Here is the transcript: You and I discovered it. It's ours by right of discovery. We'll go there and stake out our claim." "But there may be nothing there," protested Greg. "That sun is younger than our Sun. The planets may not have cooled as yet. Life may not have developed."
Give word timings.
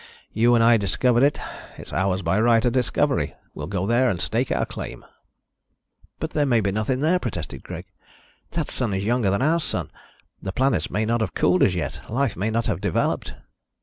You 0.33 0.55
and 0.55 0.63
I 0.63 0.77
discovered 0.77 1.21
it. 1.21 1.39
It's 1.77 1.93
ours 1.93 2.23
by 2.23 2.39
right 2.41 2.65
of 2.65 2.73
discovery. 2.73 3.35
We'll 3.53 3.67
go 3.67 3.85
there 3.85 4.09
and 4.09 4.19
stake 4.19 4.51
out 4.51 4.57
our 4.57 4.65
claim." 4.65 5.05
"But 6.19 6.31
there 6.31 6.47
may 6.47 6.59
be 6.59 6.71
nothing 6.71 7.01
there," 7.01 7.19
protested 7.19 7.61
Greg. 7.61 7.85
"That 8.53 8.71
sun 8.71 8.95
is 8.95 9.03
younger 9.03 9.29
than 9.29 9.43
our 9.43 9.59
Sun. 9.59 9.91
The 10.41 10.53
planets 10.53 10.89
may 10.89 11.05
not 11.05 11.21
have 11.21 11.35
cooled 11.35 11.61
as 11.61 11.75
yet. 11.75 12.01
Life 12.09 12.35
may 12.35 12.49
not 12.49 12.65
have 12.65 12.81
developed." 12.81 13.35